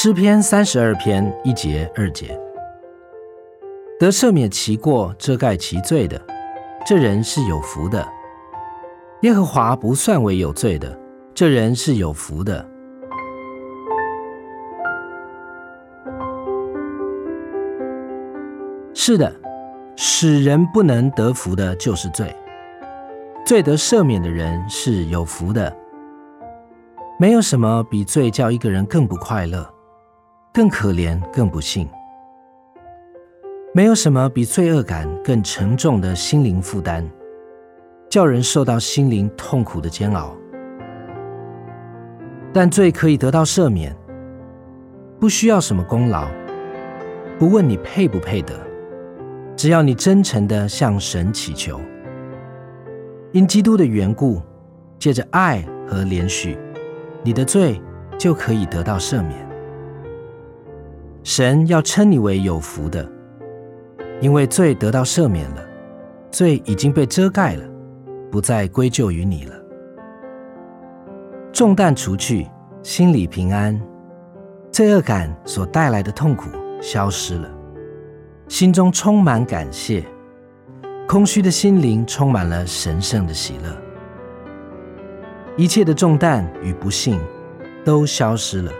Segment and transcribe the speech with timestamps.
[0.00, 2.38] 诗篇三十二篇一节二节，
[3.98, 6.24] 得赦免其过、遮盖其罪的，
[6.86, 8.06] 这人是有福的。
[9.22, 10.96] 耶和华不算为有罪的，
[11.34, 12.64] 这人是有福的。
[18.94, 19.34] 是的，
[19.96, 22.32] 使人不能得福的就是罪。
[23.44, 25.76] 罪得赦免的人是有福的。
[27.18, 29.68] 没有什么比罪叫一个人更不快乐。
[30.52, 31.88] 更可怜，更不幸。
[33.74, 37.04] 没有什么比罪恶感更沉重的心灵负担，
[38.08, 40.34] 叫人受到心灵痛苦的煎熬。
[42.52, 43.94] 但罪可以得到赦免，
[45.20, 46.26] 不需要什么功劳，
[47.38, 48.54] 不问你配不配得，
[49.54, 51.78] 只要你真诚地向神祈求，
[53.32, 54.40] 因基督的缘故，
[54.98, 56.58] 借着爱和怜恤，
[57.22, 57.80] 你的罪
[58.18, 59.47] 就可以得到赦免。
[61.28, 63.06] 神要称你为有福的，
[64.18, 65.62] 因为罪得到赦免了，
[66.30, 67.64] 罪已经被遮盖了，
[68.30, 69.54] 不再归咎于你了。
[71.52, 72.48] 重担除去，
[72.82, 73.78] 心里平安，
[74.72, 76.48] 罪恶感所带来的痛苦
[76.80, 77.50] 消失了，
[78.48, 80.02] 心中充满感谢，
[81.06, 83.76] 空虚的心灵充满了神圣的喜乐，
[85.58, 87.20] 一切的重担与不幸
[87.84, 88.72] 都消失了。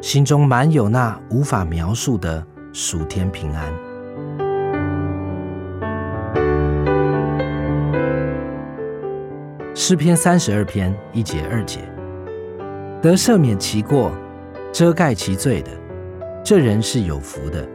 [0.00, 3.72] 心中满有那无法描述的属天平安。
[9.74, 11.80] 诗篇三十二篇一节二节，
[13.02, 14.12] 得赦免其过、
[14.72, 15.70] 遮盖其罪的，
[16.44, 17.66] 这人是有福的。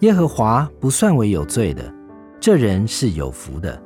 [0.00, 1.82] 耶和华不算为有罪的，
[2.40, 3.80] 这人是有福的。